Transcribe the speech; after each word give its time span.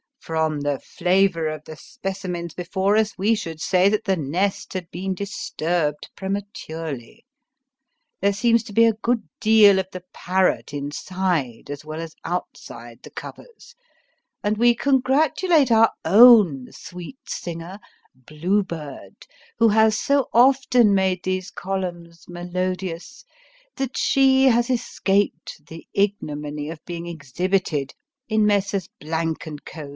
From 0.19 0.61
the 0.61 0.79
flavour 0.79 1.47
of 1.47 1.63
the 1.65 1.75
specimens 1.75 2.53
before 2.53 2.95
us 2.95 3.17
we 3.17 3.33
should 3.35 3.59
say 3.59 3.89
that 3.89 4.05
the 4.05 4.15
nest 4.15 4.73
had 4.73 4.89
been 4.89 5.13
disturbed 5.13 6.09
prematurely. 6.15 7.25
There 8.21 8.29
BRET 8.31 8.35
HARTE 8.35 8.41
265 8.41 8.41
seems 8.41 8.63
to 8.63 8.73
be 8.73 8.85
a 8.85 8.99
good 9.01 9.27
deal 9.39 9.77
of 9.79 9.87
the 9.91 10.03
parrot 10.13 10.73
inside 10.73 11.69
as 11.69 11.83
well 11.83 11.99
as 11.99 12.15
outside 12.23 13.01
the 13.03 13.09
covers, 13.11 13.75
and 14.43 14.57
we 14.57 14.73
congratulate 14.75 15.71
our 15.71 15.91
own 16.05 16.71
sweet 16.71 17.19
singer" 17.29 17.79
Blue 18.27 18.63
Bird, 18.63 19.25
who 19.57 19.69
has 19.69 19.99
so 19.99 20.29
often 20.33 20.93
made 20.95 21.23
these 21.23 21.49
columns 21.51 22.25
melodious, 22.27 23.23
that 23.75 23.97
she 23.97 24.45
has 24.45 24.69
escaped 24.69 25.67
the 25.67 25.87
ignominy 25.93 26.69
of 26.69 26.83
being 26.85 27.07
exhibited 27.07 27.93
in 28.27 28.45
Messrs. 28.45 28.87
& 29.27 29.65
Co. 29.65 29.89